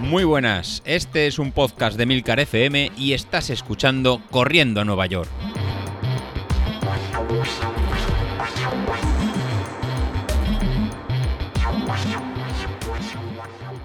Muy 0.00 0.24
buenas, 0.24 0.82
este 0.86 1.26
es 1.26 1.38
un 1.38 1.52
podcast 1.52 1.98
de 1.98 2.06
Milcar 2.06 2.40
FM 2.40 2.92
y 2.96 3.12
estás 3.12 3.50
escuchando 3.50 4.22
Corriendo 4.30 4.80
a 4.80 4.84
Nueva 4.84 5.06
York. 5.06 5.28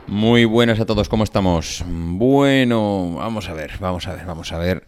Muy 0.07 0.45
buenas 0.45 0.79
a 0.79 0.85
todos, 0.85 1.09
¿cómo 1.09 1.25
estamos? 1.25 1.83
Bueno, 1.87 3.15
vamos 3.15 3.49
a 3.49 3.53
ver, 3.53 3.71
vamos 3.79 4.07
a 4.07 4.13
ver, 4.13 4.25
vamos 4.25 4.51
a 4.53 4.57
ver. 4.57 4.85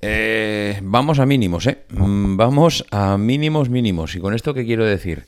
Eh, 0.00 0.78
vamos 0.82 1.18
a 1.18 1.26
mínimos, 1.26 1.66
¿eh? 1.66 1.78
Mm, 1.88 2.36
vamos 2.36 2.84
a 2.90 3.16
mínimos 3.16 3.70
mínimos. 3.70 4.14
¿Y 4.14 4.20
con 4.20 4.34
esto 4.34 4.54
qué 4.54 4.64
quiero 4.64 4.84
decir? 4.84 5.26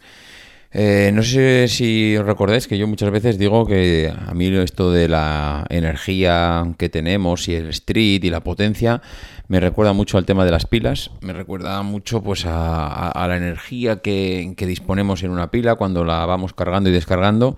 Eh, 0.78 1.10
no 1.10 1.22
sé 1.22 1.68
si 1.68 2.14
os 2.18 2.26
recordáis 2.26 2.68
que 2.68 2.76
yo 2.76 2.86
muchas 2.86 3.10
veces 3.10 3.38
digo 3.38 3.66
que 3.66 4.12
a 4.14 4.34
mí 4.34 4.48
esto 4.48 4.92
de 4.92 5.08
la 5.08 5.64
energía 5.70 6.74
que 6.76 6.90
tenemos 6.90 7.48
y 7.48 7.54
el 7.54 7.70
street 7.70 8.22
y 8.24 8.28
la 8.28 8.40
potencia 8.40 9.00
me 9.48 9.58
recuerda 9.58 9.94
mucho 9.94 10.18
al 10.18 10.26
tema 10.26 10.44
de 10.44 10.50
las 10.50 10.66
pilas, 10.66 11.12
me 11.22 11.32
recuerda 11.32 11.82
mucho 11.82 12.22
pues 12.22 12.44
a, 12.46 13.24
la 13.26 13.36
energía 13.38 14.02
que, 14.02 14.54
disponemos 14.54 15.22
en 15.22 15.30
una 15.30 15.50
pila 15.50 15.76
cuando 15.76 16.04
la 16.04 16.26
vamos 16.26 16.52
cargando 16.52 16.90
y 16.90 16.92
descargando. 16.92 17.56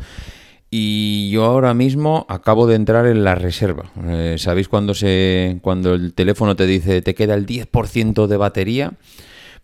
Y 0.71 1.29
yo 1.31 1.45
ahora 1.45 1.75
mismo 1.75 2.25
acabo 2.29 2.69
de 2.69 2.77
entrar 2.77 3.07
en 3.07 3.25
la 3.25 3.35
reserva. 3.35 3.91
Eh, 4.07 4.37
¿Sabéis 4.39 4.69
cuando, 4.69 4.95
se, 4.95 5.59
cuando 5.61 5.95
el 5.95 6.15
teléfono 6.15 6.55
te 6.55 6.67
dice 6.67 7.03
te 7.03 7.17
queda 7.17 7.35
el 7.35 7.47
10% 7.47 8.29
de 8.29 8.37
batería? 8.37 8.93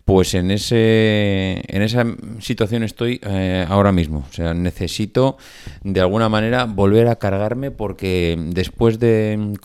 Pues 0.05 0.35
en, 0.35 0.51
ese, 0.51 1.63
en 1.67 1.81
esa 1.81 2.05
situación 2.39 2.83
estoy 2.83 3.21
eh, 3.23 3.65
ahora 3.67 3.91
mismo. 3.91 4.27
O 4.29 4.33
sea, 4.33 4.53
necesito 4.53 5.39
de 5.83 6.01
alguna 6.01 6.29
manera 6.29 6.67
volver 6.67 7.09
a 7.09 7.17
cargarme 7.17 7.71
porque 7.71 8.37
después 8.39 8.99
de, 8.99 9.57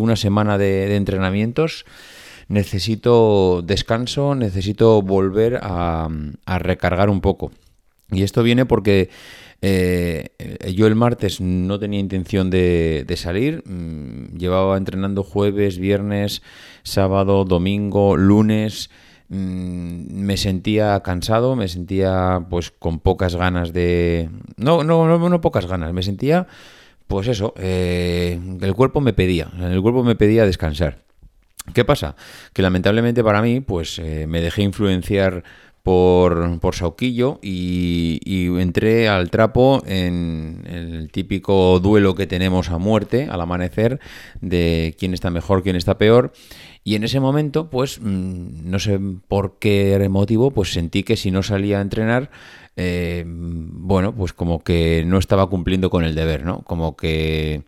una 0.00 0.16
semana 0.16 0.58
de, 0.58 0.96
entrenamientos 0.96 1.86
necesito 2.48 3.62
descanso, 3.62 4.34
necesito 4.34 5.00
volver 5.00 5.60
a, 5.62 6.08
recargar 6.58 7.08
un 7.08 7.20
poco. 7.20 7.52
Y 8.10 8.24
esto 8.24 8.42
viene 8.42 8.66
porque 8.66 9.10
eh, 9.62 10.30
yo 10.74 10.88
el 10.88 10.96
martes 10.96 11.40
no 11.40 11.78
tenía 11.78 12.00
intención 12.00 12.50
de, 12.50 13.04
de, 13.06 13.16
salir, 13.16 13.62
mm, 13.64 14.38
llevaba 14.38 14.76
entrenando 14.76 15.22
jueves, 15.22 15.78
viernes, 15.78 16.42
sábado, 16.82 17.44
domingo, 17.44 18.16
lunes 18.16 18.90
me 19.28 20.36
sentía 20.36 21.00
cansado, 21.00 21.54
me 21.54 21.68
sentía 21.68 22.46
pues 22.48 22.70
con 22.70 22.98
pocas 23.00 23.36
ganas 23.36 23.72
de... 23.72 24.30
No, 24.56 24.82
no, 24.84 25.06
no, 25.06 25.28
no 25.28 25.40
pocas 25.40 25.66
ganas, 25.66 25.92
me 25.92 26.02
sentía 26.02 26.46
pues 27.08 27.26
eso, 27.26 27.54
eh, 27.56 28.38
el 28.60 28.74
cuerpo 28.74 29.00
me 29.00 29.14
pedía, 29.14 29.50
el 29.58 29.80
cuerpo 29.80 30.04
me 30.04 30.14
pedía 30.14 30.44
descansar. 30.44 30.98
¿Qué 31.74 31.84
pasa? 31.84 32.16
Que 32.52 32.62
lamentablemente 32.62 33.24
para 33.24 33.42
mí 33.42 33.60
pues 33.60 33.98
eh, 33.98 34.26
me 34.28 34.40
dejé 34.40 34.62
influenciar 34.62 35.42
por, 35.88 36.60
por 36.60 36.74
Sauquillo 36.74 37.38
y, 37.40 38.20
entré 38.60 39.08
al 39.08 39.30
trapo 39.30 39.82
en 39.86 40.62
el 40.68 41.10
típico 41.10 41.80
duelo 41.80 42.14
que 42.14 42.26
tenemos 42.26 42.68
a 42.68 42.76
muerte, 42.76 43.26
al 43.30 43.40
amanecer, 43.40 43.98
de 44.42 44.94
quién 44.98 45.14
está 45.14 45.30
mejor, 45.30 45.62
quién 45.62 45.76
está 45.76 45.96
peor. 45.96 46.32
Y 46.84 46.94
en 46.94 47.04
ese 47.04 47.20
momento, 47.20 47.70
pues, 47.70 48.02
mm, 48.02 48.68
no 48.70 48.78
sé 48.78 49.00
por 49.28 49.58
qué 49.58 50.06
motivo, 50.10 50.50
pues 50.50 50.74
sentí 50.74 51.04
que 51.04 51.16
si 51.16 51.30
no 51.30 51.42
salía 51.42 51.78
a 51.78 51.80
entrenar, 51.80 52.28
eh, 52.76 53.24
bueno, 53.26 54.14
pues 54.14 54.34
como 54.34 54.62
que 54.62 55.04
no 55.06 55.16
estaba 55.16 55.48
cumpliendo 55.48 55.88
con 55.88 56.04
el 56.04 56.14
deber, 56.14 56.44
¿no? 56.44 56.60
Como 56.64 56.98
que, 56.98 57.62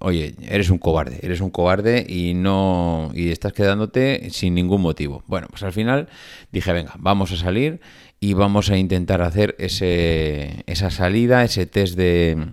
oye, 0.00 0.34
eres 0.42 0.70
un 0.70 0.78
cobarde, 0.78 1.18
eres 1.22 1.40
un 1.40 1.50
cobarde 1.50 2.06
y 2.08 2.34
no, 2.34 3.10
y 3.14 3.30
estás 3.30 3.52
quedándote 3.52 4.30
sin 4.30 4.54
ningún 4.54 4.80
motivo. 4.80 5.22
Bueno, 5.26 5.48
pues 5.50 5.62
al 5.62 5.72
final 5.72 6.08
dije, 6.52 6.72
venga, 6.72 6.94
vamos 6.98 7.32
a 7.32 7.36
salir 7.36 7.80
y 8.20 8.34
vamos 8.34 8.70
a 8.70 8.76
intentar 8.76 9.22
hacer 9.22 9.56
ese, 9.58 10.62
esa 10.66 10.90
salida, 10.90 11.44
ese 11.44 11.66
test 11.66 11.96
de, 11.96 12.52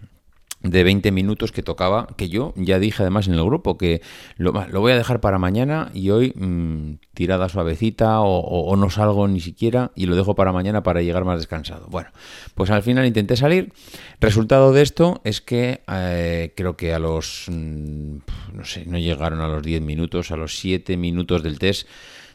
de 0.62 0.84
20 0.84 1.12
minutos 1.12 1.52
que 1.52 1.64
tocaba, 1.64 2.08
que 2.18 2.28
yo 2.28 2.54
ya 2.58 2.80
dije 2.80 3.04
además 3.04 3.28
en 3.28 3.36
el 3.36 3.44
grupo 3.44 3.78
que 3.78 4.02
lo, 4.38 4.52
voy 4.52 4.92
a 4.92 4.98
dejar 4.98 5.22
para 5.22 5.40
mañana 5.40 5.90
y 5.94 6.10
hoy 6.10 6.34
mm, 6.36 6.96
tirada 7.14 7.48
suavecita 7.48 8.20
o, 8.20 8.76
no 8.76 8.90
salgo 8.90 9.28
ni 9.28 9.40
siquiera 9.40 9.92
y 9.96 10.06
lo 10.06 10.16
dejo 10.16 10.36
para 10.36 10.52
mañana 10.52 10.84
para 10.84 11.02
llegar 11.02 11.24
más 11.24 11.40
descansado. 11.40 11.88
Bueno, 11.90 12.10
pues 12.56 12.72
al 12.72 12.84
final 12.84 13.06
intenté 13.06 13.38
salir. 13.38 13.72
Resultado 14.20 14.74
de 14.74 14.82
esto 14.82 15.22
es 15.24 15.40
que 15.40 15.82
eh, 15.92 16.54
creo 16.56 16.76
que 16.76 16.94
a 16.94 17.00
los, 17.00 17.46
mm, 17.48 18.18
no 18.54 18.66
sé, 18.66 18.86
no 18.86 18.98
llegaron 18.98 19.40
a 19.40 19.48
los 19.48 19.64
10 19.64 19.82
minutos, 19.82 20.32
a 20.32 20.38
los 20.38 20.58
7 20.60 20.98
minutos 20.98 21.42
del 21.42 21.58
test 21.58 21.88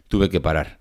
tuve 0.09 0.31
que 0.31 0.41
parar. 0.41 0.79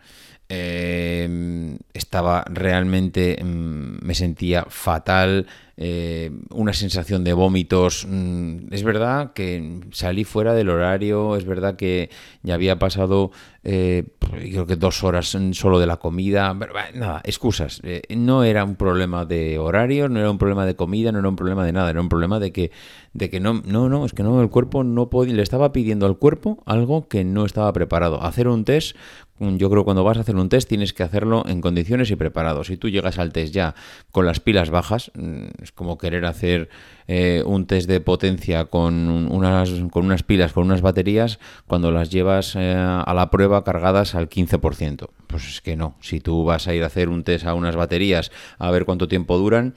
Eh, 0.50 1.78
estaba 1.94 2.46
realmente, 2.48 3.40
mm, 3.44 4.06
me 4.06 4.14
sentía 4.14 4.66
fatal, 4.70 5.48
eh, 5.76 6.32
una 6.52 6.74
sensación 6.74 7.24
de 7.24 7.34
vómitos. 7.34 8.06
Mm, 8.10 8.72
es 8.72 8.84
verdad 8.84 9.34
que 9.34 9.82
salí 9.92 10.24
fuera 10.24 10.54
del 10.54 10.70
horario, 10.70 11.36
es 11.36 11.46
verdad 11.46 11.76
que 11.76 12.10
ya 12.44 12.54
había 12.54 12.78
pasado, 12.78 13.32
eh, 13.64 14.06
creo 14.20 14.66
que 14.66 14.76
dos 14.76 15.04
horas 15.04 15.38
solo 15.54 15.80
de 15.80 15.88
la 15.88 15.98
comida. 15.98 16.54
nada, 16.94 17.22
excusas. 17.24 17.82
no 18.10 18.44
era 18.44 18.64
un 18.64 18.76
problema 18.76 19.26
de 19.26 19.58
horario, 19.58 20.10
no 20.10 20.20
era 20.20 20.30
un 20.30 20.38
problema 20.38 20.66
de 20.66 20.76
comida, 20.76 21.12
no 21.12 21.20
era 21.20 21.30
un 21.30 21.36
problema 21.36 21.66
de 21.66 21.72
nada, 21.72 21.90
era 21.90 22.02
un 22.02 22.10
problema 22.10 22.40
de 22.40 22.52
que, 22.52 22.72
de 23.14 23.30
que 23.30 23.40
no, 23.40 23.62
no, 23.66 23.90
no, 23.90 24.06
es 24.06 24.14
que 24.14 24.24
no, 24.24 24.42
el 24.42 24.50
cuerpo 24.50 24.84
no 24.84 25.10
podía, 25.10 25.34
le 25.34 25.44
estaba 25.44 25.72
pidiendo 25.72 26.06
al 26.06 26.18
cuerpo 26.18 26.62
algo 26.66 27.08
que 27.08 27.24
no 27.24 27.46
estaba 27.46 27.72
preparado. 27.74 28.22
Hacer 28.24 28.48
un 28.48 28.64
test 28.66 28.96
yo 29.40 29.70
creo 29.70 29.82
que 29.82 29.86
cuando 29.86 30.04
vas 30.04 30.18
a 30.18 30.22
hacer 30.22 30.36
un 30.36 30.50
test 30.50 30.70
tienes 30.70 30.94
que 30.94 31.04
hacerlo 31.04 31.44
en 31.48 31.62
condiciones 31.62 32.12
y 32.12 32.16
preparado. 32.16 32.64
Si 32.64 32.78
tú 32.78 32.90
llegas 32.90 33.18
al 33.18 33.34
test 33.34 33.54
ya 33.54 33.76
con 34.12 34.26
las 34.26 34.40
pilas 34.40 34.70
bajas, 34.70 35.12
mm, 35.16 35.63
es 35.64 35.72
como 35.72 35.98
querer 35.98 36.26
hacer 36.26 36.70
eh, 37.08 37.42
un 37.46 37.66
test 37.66 37.88
de 37.88 38.00
potencia 38.00 38.66
con 38.66 39.32
unas, 39.32 39.70
con 39.92 40.06
unas 40.06 40.24
pilas, 40.24 40.54
con 40.54 40.66
unas 40.66 40.82
baterías, 40.82 41.40
cuando 41.68 41.92
las 41.92 42.10
llevas 42.10 42.56
eh, 42.56 42.74
a 42.76 43.14
la 43.14 43.30
prueba 43.32 43.64
cargadas 43.64 44.14
al 44.16 44.30
15%. 44.30 45.10
Pues 45.28 45.48
es 45.48 45.62
que 45.62 45.76
no. 45.76 45.96
Si 46.02 46.20
tú 46.20 46.44
vas 46.44 46.68
a 46.68 46.74
ir 46.74 46.84
a 46.84 46.88
hacer 46.88 47.10
un 47.10 47.24
test 47.24 47.46
a 47.46 47.54
unas 47.54 47.76
baterías 47.76 48.32
a 48.60 48.70
ver 48.72 48.86
cuánto 48.86 49.08
tiempo 49.08 49.38
duran, 49.38 49.76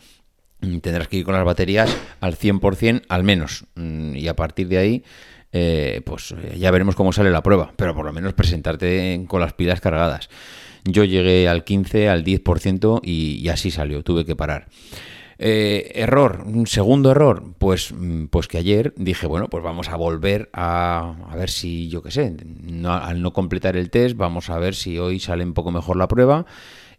mm, 0.61 0.79
tendrás 0.79 1.09
que 1.09 1.19
ir 1.19 1.25
con 1.25 1.35
las 1.35 1.45
baterías 1.45 1.97
al 2.21 2.35
100% 2.37 3.03
al 3.09 3.25
menos. 3.25 3.65
Mm, 3.77 4.17
y 4.17 4.29
a 4.29 4.37
partir 4.37 4.69
de 4.69 4.79
ahí 4.79 5.05
eh, 5.59 6.03
pues 6.05 6.33
eh, 6.33 6.59
ya 6.59 6.71
veremos 6.71 6.97
cómo 6.97 7.15
sale 7.15 7.31
la 7.31 7.43
prueba, 7.43 7.73
pero 7.77 7.95
por 7.95 8.05
lo 8.05 8.13
menos 8.13 8.35
presentarte 8.35 9.25
con 9.27 9.41
las 9.41 9.55
pilas 9.55 9.81
cargadas. 9.81 10.29
Yo 10.85 11.03
llegué 11.05 11.49
al 11.49 11.65
15, 11.65 12.11
al 12.11 12.25
10% 12.25 13.01
y, 13.03 13.49
así 13.49 13.71
salió, 13.71 14.03
tuve 14.03 14.27
que 14.27 14.37
parar. 14.37 14.69
Eh, 15.39 15.93
error, 15.95 16.45
un 16.47 16.67
segundo 16.67 17.11
error, 17.11 17.43
pues, 17.59 17.93
mm, 17.93 18.27
pues 18.27 18.49
que 18.49 18.59
ayer 18.59 18.95
dije, 18.97 19.27
bueno, 19.27 19.49
pues 19.49 19.63
vamos 19.63 19.89
a 19.91 19.97
volver 19.97 20.49
a, 20.53 21.15
a 21.29 21.37
ver 21.37 21.51
si, 21.51 21.89
yo 21.89 22.03
qué 22.03 22.11
sé, 22.11 22.35
al 22.87 23.21
no 23.21 23.33
completar 23.33 23.77
el 23.77 23.91
test, 23.91 24.17
vamos 24.17 24.49
a 24.49 24.59
ver 24.59 24.75
si 24.75 24.99
hoy 24.99 25.21
sale 25.21 25.45
un 25.45 25.53
poco 25.53 25.71
mejor 25.71 25.97
la 25.99 26.09
prueba 26.09 26.47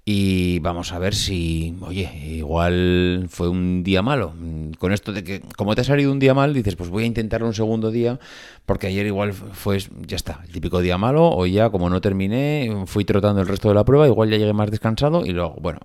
y 0.09 0.59
vamos 0.59 0.93
a 0.93 0.99
ver 0.99 1.13
si, 1.13 1.75
oye, 1.81 2.09
igual 2.27 3.25
fue 3.27 3.49
un 3.49 3.83
día 3.83 4.01
malo. 4.01 4.33
Con 4.79 4.93
esto 4.93 5.11
de 5.11 5.21
que, 5.25 5.41
como 5.57 5.75
te 5.75 5.81
ha 5.81 5.83
salido 5.83 6.13
un 6.13 6.19
día 6.19 6.33
mal, 6.33 6.53
dices, 6.53 6.77
pues 6.77 6.89
voy 6.89 7.03
a 7.03 7.07
intentarlo 7.07 7.45
un 7.45 7.53
segundo 7.53 7.91
día, 7.91 8.17
porque 8.65 8.87
ayer 8.87 9.05
igual 9.05 9.33
fue, 9.33 9.79
ya 10.07 10.15
está, 10.15 10.39
el 10.45 10.53
típico 10.53 10.79
día 10.79 10.97
malo, 10.97 11.27
hoy 11.27 11.51
ya, 11.51 11.69
como 11.71 11.89
no 11.89 11.99
terminé, 11.99 12.85
fui 12.85 13.03
trotando 13.03 13.41
el 13.41 13.47
resto 13.49 13.67
de 13.67 13.75
la 13.75 13.83
prueba, 13.83 14.07
igual 14.07 14.29
ya 14.29 14.37
llegué 14.37 14.53
más 14.53 14.71
descansado, 14.71 15.25
y 15.25 15.31
luego, 15.31 15.57
bueno, 15.59 15.79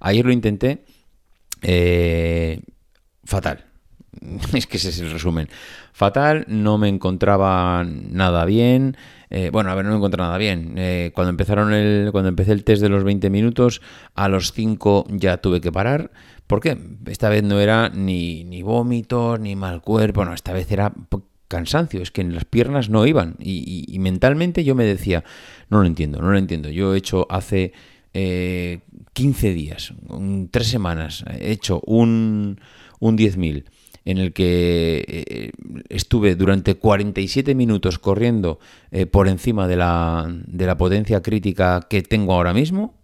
ayer 0.00 0.24
lo 0.24 0.32
intenté, 0.32 0.84
eh, 1.68 2.60
fatal. 3.24 3.64
Es 4.54 4.66
que 4.66 4.76
ese 4.78 4.90
es 4.90 5.00
el 5.00 5.10
resumen. 5.10 5.48
Fatal, 5.92 6.44
no 6.48 6.78
me 6.78 6.88
encontraba 6.88 7.84
nada 7.84 8.44
bien. 8.44 8.96
Eh, 9.30 9.50
bueno, 9.52 9.70
a 9.70 9.74
ver, 9.74 9.84
no 9.84 9.90
me 9.90 9.96
encontré 9.96 10.22
nada 10.22 10.38
bien. 10.38 10.74
Eh, 10.76 11.10
cuando 11.14 11.30
empezaron 11.30 11.72
el, 11.72 12.10
cuando 12.12 12.28
empecé 12.28 12.52
el 12.52 12.64
test 12.64 12.82
de 12.82 12.88
los 12.88 13.02
20 13.02 13.28
minutos, 13.30 13.82
a 14.14 14.28
los 14.28 14.52
5 14.52 15.06
ya 15.10 15.38
tuve 15.38 15.60
que 15.60 15.72
parar. 15.72 16.12
¿Por 16.46 16.60
qué? 16.60 16.78
Esta 17.06 17.28
vez 17.28 17.42
no 17.42 17.60
era 17.60 17.88
ni, 17.88 18.44
ni 18.44 18.62
vómitos, 18.62 19.40
ni 19.40 19.56
mal 19.56 19.82
cuerpo, 19.82 20.24
no, 20.24 20.32
esta 20.32 20.52
vez 20.52 20.70
era 20.70 20.92
cansancio, 21.48 22.02
es 22.02 22.10
que 22.10 22.20
en 22.20 22.34
las 22.34 22.44
piernas 22.44 22.88
no 22.88 23.06
iban. 23.06 23.36
Y, 23.38 23.96
mentalmente 23.98 24.64
yo 24.64 24.74
me 24.74 24.84
decía, 24.84 25.24
no 25.68 25.80
lo 25.80 25.86
entiendo, 25.86 26.20
no 26.20 26.30
lo 26.30 26.38
entiendo. 26.38 26.70
Yo 26.70 26.94
he 26.94 26.98
hecho 26.98 27.26
hace 27.30 27.72
15 28.16 29.48
eh, 29.48 29.54
días, 29.54 29.92
3 30.50 30.66
semanas, 30.66 31.24
he 31.38 31.52
hecho 31.52 31.82
un, 31.84 32.60
un 32.98 33.18
10.000 33.18 33.64
en 34.06 34.18
el 34.18 34.32
que 34.32 35.04
eh, 35.06 35.50
estuve 35.88 36.36
durante 36.36 36.76
47 36.76 37.54
minutos 37.54 37.98
corriendo 37.98 38.58
eh, 38.90 39.04
por 39.06 39.28
encima 39.28 39.68
de 39.68 39.76
la, 39.76 40.26
de 40.28 40.66
la 40.66 40.78
potencia 40.78 41.22
crítica 41.22 41.86
que 41.90 42.02
tengo 42.02 42.32
ahora 42.32 42.54
mismo 42.54 42.94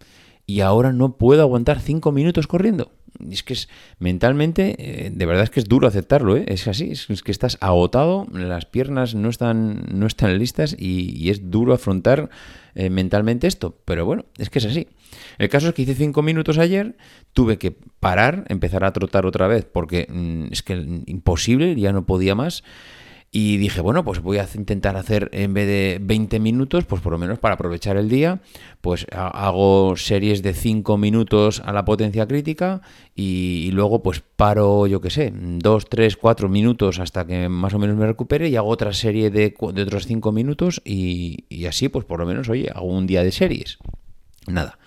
y 0.46 0.60
ahora 0.60 0.92
no 0.92 1.18
puedo 1.18 1.42
aguantar 1.42 1.80
5 1.80 2.12
minutos 2.12 2.46
corriendo. 2.46 2.92
Es 3.30 3.42
que 3.42 3.52
es 3.52 3.68
mentalmente, 3.98 4.74
eh, 4.78 5.10
de 5.10 5.26
verdad 5.26 5.44
es 5.44 5.50
que 5.50 5.60
es 5.60 5.68
duro 5.68 5.86
aceptarlo, 5.86 6.36
¿eh? 6.36 6.44
es 6.48 6.66
así, 6.68 6.90
es, 6.90 7.22
que 7.22 7.30
estás 7.30 7.58
agotado, 7.60 8.26
las 8.32 8.66
piernas 8.66 9.14
no 9.14 9.28
están, 9.28 9.84
no 9.92 10.06
están 10.06 10.38
listas 10.38 10.74
y, 10.78 11.30
es 11.30 11.50
duro 11.50 11.72
afrontar 11.72 12.30
eh, 12.74 12.90
mentalmente 12.90 13.46
esto, 13.46 13.76
pero 13.84 14.04
bueno, 14.04 14.24
es 14.38 14.50
que 14.50 14.58
es 14.58 14.66
así. 14.66 14.88
El 15.38 15.48
caso 15.48 15.68
es 15.68 15.74
que 15.74 15.82
hice 15.82 15.94
cinco 15.94 16.22
minutos 16.22 16.58
ayer, 16.58 16.96
tuve 17.32 17.58
que 17.58 17.76
parar, 18.00 18.44
empezar 18.48 18.84
a 18.84 18.92
trotar 18.92 19.26
otra 19.26 19.46
vez, 19.46 19.64
porque 19.64 20.06
mm, 20.10 20.52
es 20.52 20.62
que 20.62 20.74
imposible, 21.06 21.74
ya 21.76 21.92
no 21.92 22.06
podía 22.06 22.34
más. 22.34 22.64
Y 23.34 23.56
dije, 23.56 23.80
bueno, 23.80 24.04
pues 24.04 24.20
voy 24.20 24.36
a 24.36 24.46
intentar 24.54 24.94
hacer 24.94 25.30
en 25.32 25.54
vez 25.54 25.66
de 25.66 25.98
20 26.02 26.38
minutos, 26.38 26.84
pues 26.84 27.00
por 27.00 27.12
lo 27.12 27.18
menos 27.18 27.38
para 27.38 27.54
aprovechar 27.54 27.96
el 27.96 28.10
día, 28.10 28.42
pues 28.82 29.06
hago 29.10 29.96
series 29.96 30.42
de 30.42 30.52
5 30.52 30.98
minutos 30.98 31.62
a 31.64 31.72
la 31.72 31.86
potencia 31.86 32.28
crítica 32.28 32.82
y, 33.16 33.70
luego 33.72 34.02
pues 34.02 34.20
paro, 34.20 34.86
yo 34.86 35.00
qué 35.00 35.08
sé, 35.08 35.32
2, 35.34 35.88
3, 35.88 36.18
4 36.18 36.50
minutos 36.50 36.98
hasta 36.98 37.26
que 37.26 37.48
más 37.48 37.72
o 37.72 37.78
menos 37.78 37.96
me 37.96 38.06
recupere 38.06 38.50
y 38.50 38.56
hago 38.56 38.68
otra 38.68 38.92
serie 38.92 39.30
de, 39.30 39.54
de 39.72 39.82
otros 39.82 40.06
5 40.06 40.30
minutos 40.30 40.82
y, 40.84 41.64
así 41.66 41.88
pues 41.88 42.04
por 42.04 42.20
lo 42.20 42.26
menos, 42.26 42.50
oye, 42.50 42.70
hago 42.74 42.88
un 42.88 43.06
día 43.06 43.24
de 43.24 43.32
series. 43.32 43.78
Nada. 44.46 44.78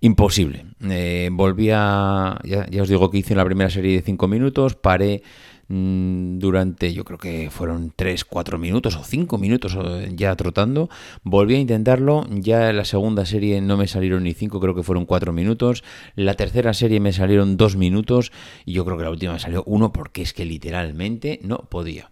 Imposible. 0.00 0.66
Eh, 0.88 1.30
volví 1.32 1.70
a. 1.72 2.38
Ya, 2.44 2.82
os 2.82 2.88
digo 2.88 3.10
que 3.10 3.18
hice 3.18 3.34
la 3.34 3.44
primera 3.44 3.70
serie 3.70 3.96
de 3.96 4.02
5 4.02 4.28
minutos, 4.28 4.74
paré 4.74 5.22
Mm, 5.68 6.38
durante, 6.38 6.92
yo 6.92 7.04
creo 7.04 7.18
que 7.18 7.50
fueron 7.50 7.92
3, 7.94 8.24
4 8.24 8.56
minutos 8.56 8.94
o 8.96 9.02
5 9.02 9.38
minutos 9.38 9.76
ya 10.14 10.34
trotando. 10.36 10.88
Volví 11.24 11.56
a 11.56 11.58
intentarlo, 11.58 12.24
ya 12.30 12.70
en 12.70 12.76
la 12.76 12.84
segunda 12.84 13.26
serie 13.26 13.60
no 13.60 13.76
me 13.76 13.88
salieron 13.88 14.24
ni 14.24 14.32
5, 14.34 14.60
creo 14.60 14.74
que 14.74 14.82
fueron 14.82 15.06
4 15.06 15.32
minutos. 15.32 15.82
La 16.14 16.34
tercera 16.34 16.72
serie 16.72 17.00
me 17.00 17.12
salieron 17.12 17.56
2 17.56 17.76
minutos 17.76 18.32
y 18.64 18.74
yo 18.74 18.84
creo 18.84 18.96
que 18.96 19.04
la 19.04 19.10
última 19.10 19.32
me 19.32 19.38
salió 19.40 19.64
1 19.66 19.92
porque 19.92 20.22
es 20.22 20.32
que 20.32 20.44
literalmente 20.44 21.40
no 21.42 21.58
podía. 21.68 22.10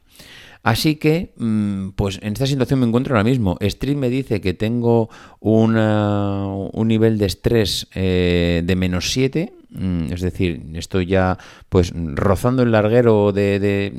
Así 0.64 0.96
que, 0.96 1.34
mm, 1.36 1.90
pues 1.90 2.18
en 2.22 2.32
esta 2.32 2.46
situación 2.46 2.80
me 2.80 2.86
encuentro 2.86 3.14
ahora 3.14 3.22
mismo. 3.22 3.56
Street 3.60 3.96
me 3.96 4.08
dice 4.08 4.40
que 4.40 4.54
tengo 4.54 5.10
una, 5.38 6.48
un 6.48 6.88
nivel 6.88 7.18
de 7.18 7.26
estrés 7.26 7.86
eh, 7.94 8.62
de 8.64 8.74
menos 8.74 9.12
7 9.12 9.52
Mm, 9.52 9.63
es 9.74 10.20
decir, 10.20 10.62
estoy 10.74 11.06
ya 11.06 11.38
pues 11.68 11.92
rozando 11.94 12.62
el 12.62 12.72
larguero 12.72 13.32
de... 13.32 13.92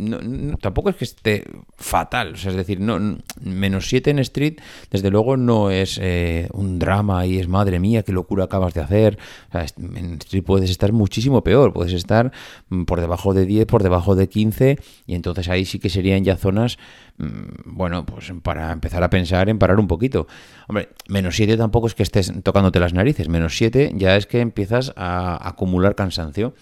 tampoco 0.61 0.89
es 0.89 0.95
que 0.95 1.03
esté 1.05 1.43
fatal, 1.77 2.35
es 2.35 2.55
decir, 2.55 2.79
no, 2.79 3.19
menos 3.41 3.87
7 3.89 4.11
en 4.11 4.19
Street, 4.19 4.55
desde 4.89 5.11
luego 5.11 5.37
no 5.37 5.71
es 5.71 5.99
eh, 6.01 6.47
un 6.53 6.79
drama 6.79 7.25
y 7.25 7.39
es 7.39 7.47
madre 7.47 7.79
mía, 7.79 8.03
qué 8.03 8.13
locura 8.13 8.45
acabas 8.45 8.73
de 8.73 8.81
hacer. 8.81 9.17
en 9.51 10.13
Street 10.15 10.43
puedes 10.43 10.69
estar 10.69 10.93
muchísimo 10.93 11.43
peor, 11.43 11.73
puedes 11.73 11.93
estar 11.93 12.31
mm, 12.69 12.83
por 12.83 13.01
debajo 13.01 13.33
de 13.33 13.45
10, 13.45 13.65
por 13.65 13.83
debajo 13.83 14.15
de 14.15 14.29
15 14.29 14.77
y 15.07 15.15
entonces 15.15 15.49
ahí 15.49 15.65
sí 15.65 15.79
que 15.79 15.89
serían 15.89 16.23
ya 16.23 16.37
zonas 16.37 16.77
Mm, 17.14 17.14
bueno, 17.17 18.05
pues 18.05 18.33
para 18.43 18.71
empezar 18.71 19.03
a 19.03 19.09
pensar 19.09 19.47
en 19.49 19.57
parar 19.57 19.79
un 19.79 19.87
poquito. 19.87 20.27
Hombre, 20.67 20.89
menos 21.07 21.35
7 21.35 21.55
tampoco 21.57 21.87
es 21.87 21.95
que 21.95 22.03
estés 22.03 22.31
tocándote 22.43 22.79
las 22.79 22.93
narices, 22.93 23.29
menos 23.29 23.57
7 23.57 23.91
ya 23.95 24.15
es 24.17 24.25
que 24.25 24.41
empiezas 24.41 24.93
a 24.95 25.47
acumular 25.47 25.95
cansancio. 25.95 26.53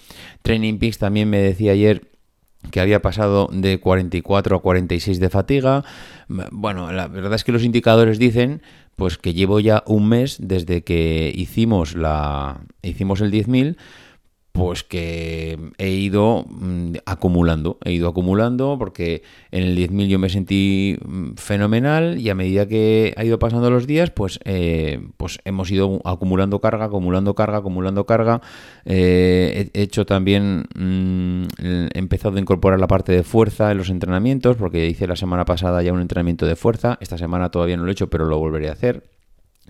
Training 0.44 0.78
Peaks 0.78 1.00
también 1.00 1.30
me 1.30 1.40
decía 1.40 1.72
ayer 1.72 2.12
que 2.72 2.80
había 2.80 3.02
pasado 3.02 3.50
de 3.52 3.80
44 3.80 4.56
a 4.56 4.62
46 4.62 5.20
de 5.20 5.30
fatiga. 5.30 5.84
Bueno, 6.28 6.92
la 6.92 7.08
verdad 7.08 7.34
es 7.34 7.44
que 7.44 7.52
los 7.52 7.64
indicadores 7.64 8.20
dicen 8.20 8.62
pues 8.96 9.18
que 9.18 9.34
llevo 9.34 9.60
ya 9.60 9.84
un 9.88 10.08
mes 10.08 10.38
desde 10.40 10.84
que 10.84 11.32
hicimos 11.36 11.96
la 11.96 12.62
hicimos 12.84 13.22
el 13.22 13.32
10000 13.32 13.78
pues 14.54 14.84
que 14.84 15.58
he 15.80 15.90
ido 15.90 16.46
mm, 16.48 16.94
acumulando, 17.08 17.80
he 17.84 17.92
ido 17.92 18.08
acumulando 18.08 18.76
porque 18.78 19.24
en 19.50 19.64
el 19.64 19.76
10.000 19.76 20.08
yo 20.08 20.20
me 20.20 20.30
sentí 20.30 20.96
mm, 21.04 21.34
fenomenal 21.38 22.20
y 22.20 22.30
a 22.30 22.36
medida 22.36 22.68
que 22.68 23.16
ha 23.18 23.26
ido 23.26 23.40
pasando 23.40 23.72
los 23.72 23.88
días, 23.88 24.12
pues, 24.12 24.40
eh, 24.46 25.02
pues 25.18 25.40
hemos 25.44 25.72
ido 25.72 26.00
acumulando 26.06 26.62
carga, 26.62 26.86
acumulando 26.86 27.34
carga, 27.34 27.58
acumulando 27.58 28.06
carga. 28.06 28.42
Eh, 28.86 29.72
he 29.74 29.82
hecho 29.82 30.06
también, 30.06 30.66
mm, 30.76 31.46
he 31.58 31.98
empezado 31.98 32.38
a 32.38 32.40
incorporar 32.40 32.80
la 32.80 32.88
parte 32.88 33.12
de 33.12 33.24
fuerza 33.24 33.72
en 33.72 33.80
los 33.80 33.90
entrenamientos 33.90 34.56
porque 34.56 34.86
hice 34.86 35.08
la 35.08 35.16
semana 35.16 35.46
pasada 35.46 35.82
ya 35.82 35.92
un 35.92 36.02
entrenamiento 36.02 36.46
de 36.46 36.56
fuerza, 36.56 37.00
esta 37.02 37.18
semana 37.18 37.50
todavía 37.50 37.76
no 37.76 37.86
lo 37.86 37.90
he 37.90 37.94
hecho, 37.94 38.08
pero 38.08 38.26
lo 38.26 38.38
volveré 38.38 38.70
a 38.70 38.74
hacer. 38.74 39.04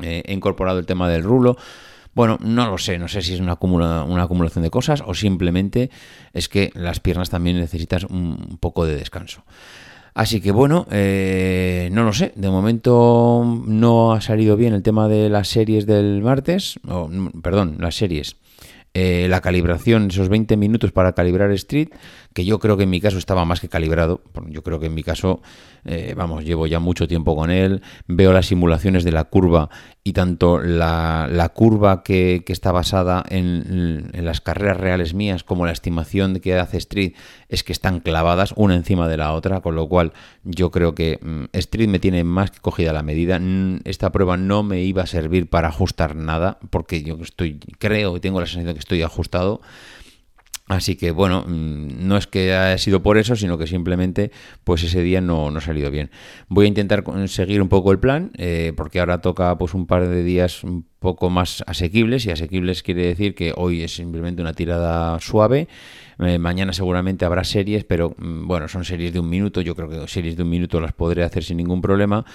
Eh, 0.01 0.23
he 0.25 0.33
incorporado 0.33 0.79
el 0.79 0.85
tema 0.85 1.09
del 1.09 1.23
rulo. 1.23 1.55
Bueno, 2.15 2.37
no 2.41 2.69
lo 2.69 2.77
sé, 2.77 2.99
no 2.99 3.07
sé 3.07 3.21
si 3.21 3.33
es 3.33 3.39
una, 3.39 3.53
acumulación 3.53 4.63
de 4.63 4.69
cosas 4.69 5.03
o 5.05 5.13
simplemente 5.13 5.89
es 6.33 6.47
que 6.47 6.71
las 6.75 6.99
piernas 6.99 7.29
también 7.29 7.57
necesitas 7.57 8.03
un 8.03 8.57
poco 8.59 8.85
de 8.85 8.95
descanso. 8.95 9.43
Así 10.13 10.41
que 10.41 10.51
bueno, 10.51 10.85
eh, 10.91 11.89
no 11.91 12.03
lo 12.03 12.13
sé. 12.13 12.33
De 12.35 12.49
momento 12.49 13.43
no 13.65 14.13
ha 14.13 14.21
salido 14.21 14.55
bien 14.55 14.73
el 14.73 14.83
tema 14.83 15.07
de 15.07 15.29
las 15.29 15.47
series 15.47 15.87
del 15.87 16.21
martes. 16.21 16.79
Perdón, 17.41 17.77
las 17.79 17.95
series. 17.95 18.35
Eh, 18.95 19.25
la 19.27 19.41
calibración, 19.41 20.09
esos 20.11 20.29
20 20.29 20.55
minutos 20.55 20.91
para 20.91 21.13
calibrar 21.13 21.49
Street, 21.53 21.89
que 22.31 22.45
yo 22.45 22.59
creo 22.59 22.77
que 22.77 22.83
en 22.83 22.91
mi 22.91 23.01
caso 23.01 23.17
estaba 23.17 23.43
más 23.43 23.59
que 23.59 23.67
calibrado. 23.67 24.21
Yo 24.49 24.61
creo 24.61 24.79
que 24.79 24.85
en 24.85 24.93
mi 24.93 25.01
caso, 25.01 25.41
eh, 25.83 26.13
vamos, 26.15 26.45
llevo 26.45 26.67
ya 26.67 26.79
mucho 26.79 27.07
tiempo 27.07 27.35
con 27.35 27.49
él, 27.49 27.81
veo 28.05 28.33
las 28.33 28.45
simulaciones 28.45 29.03
de 29.03 29.11
la 29.11 29.23
curva 29.23 29.71
y 30.05 30.13
tanto 30.13 30.59
la, 30.59 31.51
curva 31.53 32.03
que, 32.03 32.43
está 32.47 32.71
basada 32.73 33.23
en, 33.29 34.11
las 34.13 34.41
carreras 34.41 34.77
reales 34.77 35.13
mías 35.13 35.43
como 35.43 35.65
la 35.65 35.71
estimación 35.71 36.39
que 36.39 36.59
hace 36.59 36.77
Street 36.77 37.13
es 37.47 37.63
que 37.63 37.71
están 37.71 38.01
clavadas 38.01 38.53
una 38.57 38.75
encima 38.75 39.07
de 39.07 39.17
la 39.17 39.33
otra, 39.33 39.61
con 39.61 39.75
lo 39.75 39.87
cual 39.87 40.11
yo 40.43 40.71
creo 40.71 40.93
que 40.93 41.19
mm, 41.21 41.45
Street 41.53 41.87
me 41.87 41.99
tiene 41.99 42.25
más 42.25 42.51
que 42.51 42.59
cogida 42.59 42.91
la 42.91 43.03
medida. 43.03 43.39
Esta 43.85 44.11
prueba 44.11 44.35
no 44.35 44.61
me 44.61 44.81
iba 44.83 45.03
a 45.03 45.07
servir 45.07 45.49
para 45.49 45.69
ajustar 45.69 46.15
nada, 46.15 46.57
porque 46.69 47.01
yo 47.01 47.17
estoy, 47.21 47.59
creo 47.79 48.17
y 48.17 48.19
tengo 48.19 48.41
la 48.41 48.45
sensación 48.45 48.67
de 48.67 48.73
que 48.73 48.79
estoy 48.79 49.01
ajustado. 49.03 49.61
Así 50.75 50.95
que 50.95 51.11
bueno, 51.11 51.45
mm, 51.47 52.07
no 52.07 52.17
es 52.17 52.27
que 52.27 52.53
haya 52.53 52.77
sido 52.77 53.03
por 53.03 53.17
eso, 53.17 53.35
sino 53.35 53.57
que 53.57 53.67
simplemente 53.67 54.31
pues 54.63 54.83
ese 54.83 55.01
día 55.01 55.21
no, 55.21 55.51
no 55.51 55.59
ha 55.59 55.61
salido 55.61 55.91
bien. 55.91 56.09
Voy 56.47 56.65
a 56.65 56.67
intentar 56.67 57.03
seguir 57.27 57.61
un 57.61 57.69
poco 57.69 57.91
el 57.91 57.99
plan, 57.99 58.31
eh, 58.37 58.73
porque 58.75 58.99
ahora 58.99 59.21
toca 59.21 59.57
pues 59.57 59.73
un 59.73 59.85
par 59.85 60.07
de 60.07 60.23
días 60.23 60.63
un 60.63 60.85
poco 60.99 61.29
más 61.29 61.63
asequibles, 61.67 62.25
y 62.25 62.31
asequibles 62.31 62.81
quiere 62.81 63.05
decir 63.05 63.35
que 63.35 63.53
hoy 63.55 63.83
es 63.83 63.93
simplemente 63.95 64.41
una 64.41 64.53
tirada 64.53 65.19
suave. 65.19 65.67
Eh, 66.19 66.37
mañana 66.37 66.73
seguramente 66.73 67.25
habrá 67.25 67.43
series, 67.43 67.83
pero 67.83 68.15
mm, 68.17 68.47
bueno, 68.47 68.67
son 68.67 68.85
series 68.85 69.13
de 69.13 69.19
un 69.19 69.29
minuto, 69.29 69.61
yo 69.61 69.75
creo 69.75 69.89
que 69.89 70.07
series 70.07 70.35
de 70.37 70.43
un 70.43 70.49
minuto 70.49 70.79
las 70.79 70.93
podré 70.93 71.23
hacer 71.23 71.43
sin 71.43 71.57
ningún 71.57 71.81
problema 71.81 72.25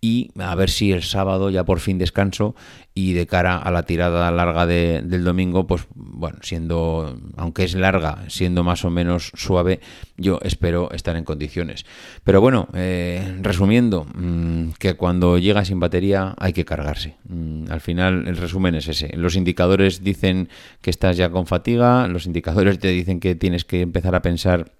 y 0.00 0.30
a 0.38 0.54
ver 0.54 0.70
si 0.70 0.92
el 0.92 1.02
sábado 1.02 1.50
ya 1.50 1.64
por 1.64 1.80
fin 1.80 1.98
descanso 1.98 2.54
y 2.94 3.12
de 3.12 3.26
cara 3.26 3.56
a 3.56 3.70
la 3.70 3.84
tirada 3.84 4.30
larga 4.30 4.66
del 4.66 5.22
domingo, 5.24 5.66
pues 5.66 5.86
bueno, 5.94 6.38
siendo, 6.42 7.16
aunque 7.36 7.64
es 7.64 7.74
larga, 7.74 8.24
siendo 8.28 8.64
más 8.64 8.84
o 8.84 8.90
menos 8.90 9.30
suave, 9.34 9.80
yo 10.16 10.40
espero 10.42 10.90
estar 10.90 11.14
en 11.16 11.22
condiciones. 11.24 11.86
Pero 12.24 12.40
bueno, 12.40 12.68
eh, 12.74 13.38
resumiendo, 13.40 14.04
mm, 14.14 14.70
que 14.78 14.94
cuando 14.94 15.38
llega 15.38 15.64
sin 15.64 15.78
batería 15.78 16.34
hay 16.38 16.52
que 16.52 16.64
cargarse. 16.64 17.16
Mm, 17.28 17.70
al 17.70 17.80
final 17.80 18.26
el 18.26 18.36
resumen 18.36 18.74
es 18.74 18.88
ese. 18.88 19.16
Los 19.16 19.36
indicadores 19.36 20.02
dicen 20.02 20.48
que 20.80 20.90
estás 20.90 21.16
ya 21.16 21.30
con 21.30 21.46
fatiga, 21.46 22.08
los 22.08 22.26
indicadores 22.26 22.80
te 22.80 22.88
dicen 22.88 23.17
que 23.20 23.34
tienes 23.34 23.64
que 23.64 23.82
empezar 23.82 24.14
a 24.14 24.22
pensar 24.22 24.72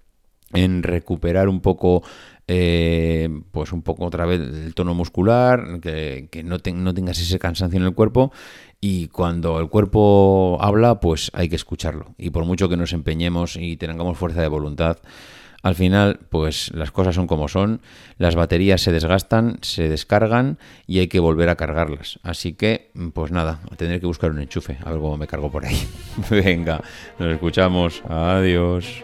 en 0.53 0.83
recuperar 0.83 1.47
un 1.47 1.61
poco 1.61 2.03
eh, 2.51 3.29
pues 3.51 3.71
un 3.71 3.83
poco 3.83 4.05
otra 4.05 4.25
vez 4.25 4.41
el 4.41 4.73
tono 4.73 4.95
muscular, 4.95 5.79
que, 5.81 6.27
no, 6.43 6.57
no, 6.73 6.93
tengas 6.95 7.19
ese 7.19 7.37
cansancio 7.37 7.79
en 7.79 7.85
el 7.85 7.93
cuerpo 7.93 8.31
y 8.81 9.07
cuando 9.09 9.59
el 9.59 9.69
cuerpo 9.69 10.57
habla, 10.59 10.99
pues 10.99 11.29
hay 11.35 11.47
que 11.47 11.55
escucharlo. 11.55 12.15
Y 12.17 12.31
por 12.31 12.45
mucho 12.45 12.67
que 12.67 12.75
nos 12.75 12.91
empeñemos 12.91 13.55
y 13.55 13.77
tengamos 13.77 14.17
fuerza 14.17 14.41
de 14.41 14.47
voluntad, 14.47 14.97
al 15.61 15.75
final, 15.75 16.19
pues 16.29 16.71
las 16.73 16.91
cosas 16.91 17.15
son 17.15 17.27
como 17.27 17.47
son, 17.47 17.81
las 18.17 18.35
baterías 18.35 18.81
se 18.81 18.91
desgastan, 18.91 19.57
se 19.61 19.89
descargan 19.89 20.57
y 20.87 20.99
hay 20.99 21.07
que 21.07 21.19
volver 21.19 21.49
a 21.49 21.55
cargarlas. 21.55 22.19
Así 22.23 22.53
que, 22.53 22.91
pues 23.13 23.31
nada, 23.31 23.59
tendré 23.77 23.99
que 23.99 24.05
buscar 24.05 24.31
un 24.31 24.39
enchufe, 24.39 24.77
a 24.83 24.91
ver 24.91 24.99
cómo 24.99 25.17
me 25.17 25.27
cargo 25.27 25.51
por 25.51 25.65
ahí. 25.65 25.87
Venga, 26.29 26.81
nos 27.17 27.33
escuchamos, 27.33 28.01
adiós. 28.07 29.03